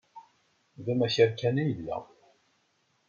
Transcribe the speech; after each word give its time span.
D 0.83 0.85
amakar 0.93 1.31
kan 1.39 1.55
ay 1.61 1.67
yella. 1.71 1.97